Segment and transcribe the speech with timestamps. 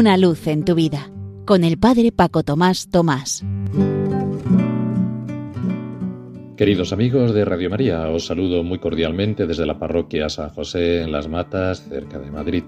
[0.00, 1.10] Una luz en tu vida
[1.44, 3.44] con el Padre Paco Tomás Tomás.
[6.56, 11.12] Queridos amigos de Radio María, os saludo muy cordialmente desde la parroquia San José en
[11.12, 12.64] Las Matas, cerca de Madrid.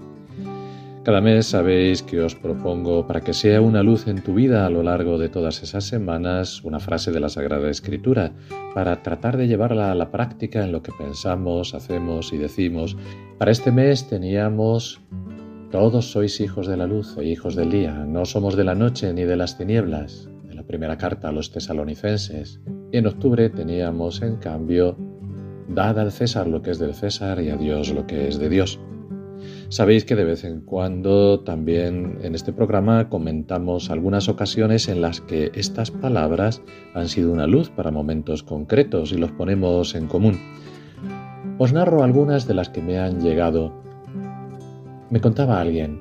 [1.03, 4.69] Cada mes sabéis que os propongo para que sea una luz en tu vida a
[4.69, 8.31] lo largo de todas esas semanas una frase de la Sagrada Escritura
[8.75, 12.95] para tratar de llevarla a la práctica en lo que pensamos, hacemos y decimos.
[13.39, 15.01] Para este mes teníamos
[15.73, 19.11] todos sois hijos de la luz e hijos del día, no somos de la noche
[19.11, 22.61] ni de las tinieblas, de la primera carta a los tesalonicenses.
[22.91, 24.95] En octubre teníamos, en cambio,
[25.67, 28.49] dad al César lo que es del César y a Dios lo que es de
[28.49, 28.79] Dios.
[29.69, 35.21] Sabéis que de vez en cuando también en este programa comentamos algunas ocasiones en las
[35.21, 36.61] que estas palabras
[36.93, 40.37] han sido una luz para momentos concretos y los ponemos en común.
[41.57, 43.81] Os narro algunas de las que me han llegado.
[45.13, 45.99] Me contaba alguien,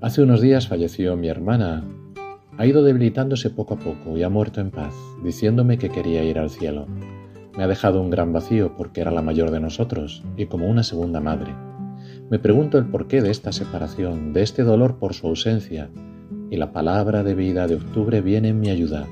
[0.00, 1.84] hace unos días falleció mi hermana.
[2.56, 6.38] Ha ido debilitándose poco a poco y ha muerto en paz, diciéndome que quería ir
[6.38, 6.86] al cielo.
[7.54, 10.82] Me ha dejado un gran vacío porque era la mayor de nosotros y como una
[10.82, 11.54] segunda madre.
[12.30, 15.90] Me pregunto el porqué de esta separación, de este dolor por su ausencia,
[16.48, 19.08] y la palabra de vida de octubre viene en mi ayuda.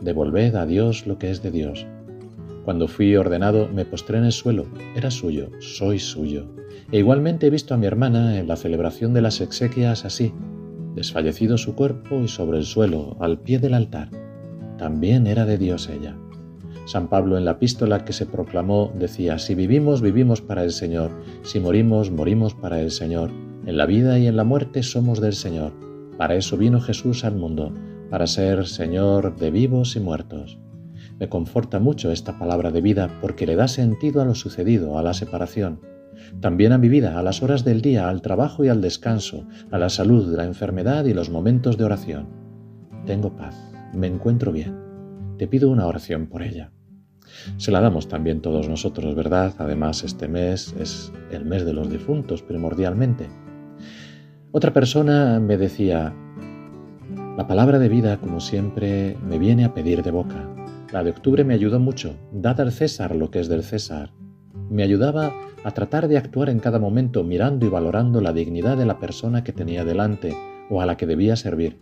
[0.00, 1.88] Devolved a Dios lo que es de Dios.
[2.64, 6.46] Cuando fui ordenado me postré en el suelo, era suyo, soy suyo.
[6.90, 10.32] E igualmente he visto a mi hermana en la celebración de las exequias así,
[10.94, 14.08] desfallecido su cuerpo y sobre el suelo, al pie del altar.
[14.78, 16.16] También era de Dios ella.
[16.86, 21.10] San Pablo en la epístola que se proclamó decía, si vivimos, vivimos para el Señor,
[21.42, 23.30] si morimos, morimos para el Señor,
[23.66, 25.72] en la vida y en la muerte somos del Señor.
[26.16, 27.74] Para eso vino Jesús al mundo,
[28.10, 30.58] para ser Señor de vivos y muertos.
[31.18, 35.02] Me conforta mucho esta palabra de vida porque le da sentido a lo sucedido, a
[35.02, 35.80] la separación.
[36.40, 39.78] También a mi vida, a las horas del día, al trabajo y al descanso, a
[39.78, 42.28] la salud, la enfermedad y los momentos de oración.
[43.06, 43.56] Tengo paz,
[43.92, 44.76] me encuentro bien.
[45.38, 46.72] Te pido una oración por ella.
[47.56, 49.54] Se la damos también todos nosotros, ¿verdad?
[49.58, 53.28] Además, este mes es el mes de los difuntos primordialmente.
[54.52, 56.14] Otra persona me decía,
[57.36, 60.53] la palabra de vida, como siempre, me viene a pedir de boca.
[60.94, 62.14] La de octubre me ayudó mucho.
[62.30, 64.12] Dad al César lo que es del César.
[64.70, 65.32] Me ayudaba
[65.64, 69.42] a tratar de actuar en cada momento mirando y valorando la dignidad de la persona
[69.42, 70.36] que tenía delante
[70.70, 71.80] o a la que debía servir.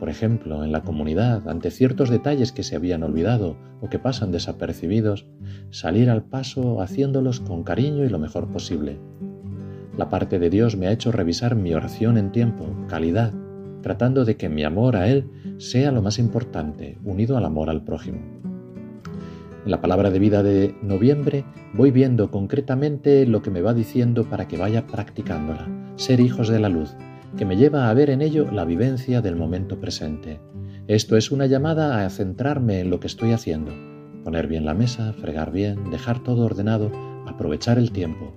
[0.00, 4.32] Por ejemplo, en la comunidad, ante ciertos detalles que se habían olvidado o que pasan
[4.32, 5.26] desapercibidos,
[5.68, 8.98] salir al paso haciéndolos con cariño y lo mejor posible.
[9.98, 13.34] La parte de Dios me ha hecho revisar mi oración en tiempo, calidad,
[13.82, 17.84] tratando de que mi amor a Él sea lo más importante, unido al amor al
[17.84, 18.53] prójimo.
[19.64, 24.24] En la palabra de vida de noviembre voy viendo concretamente lo que me va diciendo
[24.24, 25.66] para que vaya practicándola,
[25.96, 26.94] ser hijos de la luz,
[27.38, 30.38] que me lleva a ver en ello la vivencia del momento presente.
[30.86, 33.72] Esto es una llamada a centrarme en lo que estoy haciendo,
[34.22, 36.92] poner bien la mesa, fregar bien, dejar todo ordenado,
[37.26, 38.34] aprovechar el tiempo.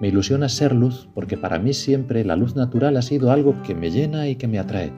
[0.00, 3.74] Me ilusiona ser luz porque para mí siempre la luz natural ha sido algo que
[3.74, 4.92] me llena y que me atrae.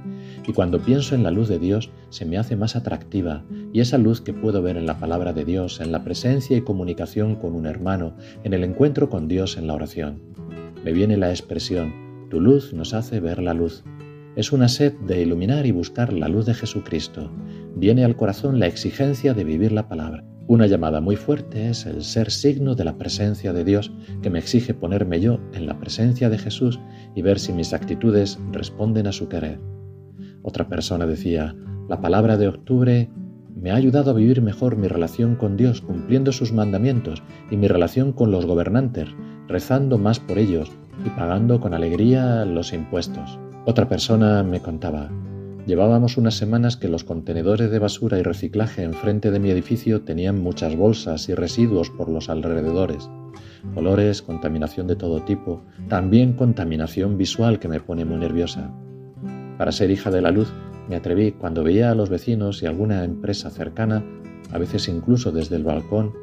[0.46, 3.98] Y cuando pienso en la luz de Dios se me hace más atractiva y esa
[3.98, 7.54] luz que puedo ver en la palabra de Dios, en la presencia y comunicación con
[7.54, 10.22] un hermano, en el encuentro con Dios en la oración.
[10.84, 11.92] Me viene la expresión,
[12.30, 13.84] tu luz nos hace ver la luz.
[14.36, 17.30] Es una sed de iluminar y buscar la luz de Jesucristo.
[17.74, 20.24] Viene al corazón la exigencia de vivir la palabra.
[20.46, 24.38] Una llamada muy fuerte es el ser signo de la presencia de Dios que me
[24.38, 26.80] exige ponerme yo en la presencia de Jesús
[27.14, 29.60] y ver si mis actitudes responden a su querer.
[30.42, 31.54] Otra persona decía,
[31.88, 33.10] la palabra de octubre
[33.54, 37.68] me ha ayudado a vivir mejor mi relación con Dios cumpliendo sus mandamientos y mi
[37.68, 39.08] relación con los gobernantes,
[39.48, 40.70] rezando más por ellos
[41.04, 43.38] y pagando con alegría los impuestos.
[43.66, 45.10] Otra persona me contaba,
[45.66, 50.42] llevábamos unas semanas que los contenedores de basura y reciclaje enfrente de mi edificio tenían
[50.42, 53.10] muchas bolsas y residuos por los alrededores.
[53.74, 58.72] Olores, contaminación de todo tipo, también contaminación visual que me pone muy nerviosa.
[59.60, 60.50] Para ser hija de la luz,
[60.88, 64.02] me atreví cuando veía a los vecinos y alguna empresa cercana,
[64.52, 66.14] a veces incluso desde el balcón,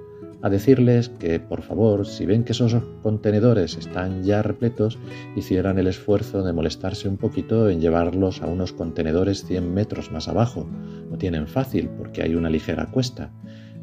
[0.42, 4.98] a decirles que, por favor, si ven que esos contenedores están ya repletos,
[5.36, 10.28] hicieran el esfuerzo de molestarse un poquito en llevarlos a unos contenedores 100 metros más
[10.28, 10.68] abajo.
[11.12, 13.32] Lo tienen fácil porque hay una ligera cuesta,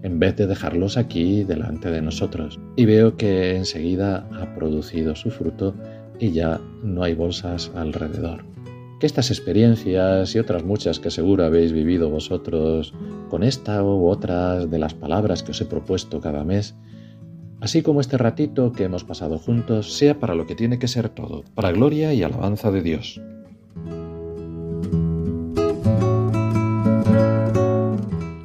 [0.02, 2.58] en vez de dejarlos aquí delante de nosotros.
[2.74, 5.76] Y veo que enseguida ha producido su fruto
[6.18, 8.52] y ya no hay bolsas alrededor
[9.00, 12.94] que estas experiencias y otras muchas que seguro habéis vivido vosotros
[13.28, 16.74] con esta u otras de las palabras que os he propuesto cada mes,
[17.60, 21.08] así como este ratito que hemos pasado juntos, sea para lo que tiene que ser
[21.08, 23.20] todo, para gloria y alabanza de Dios.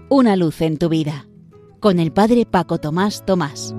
[0.10, 1.28] Una luz en tu vida,
[1.80, 3.76] con el Padre Paco Tomás Tomás.